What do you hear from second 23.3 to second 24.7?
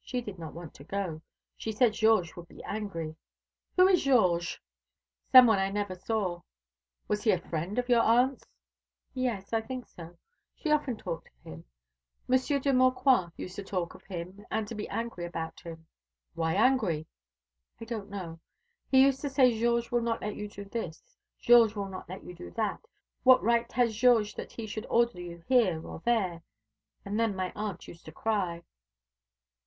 right has Georges that he